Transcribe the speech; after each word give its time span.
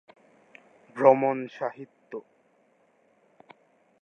ভ্রমণ 0.95 1.37
সাহিত্য 1.57 2.11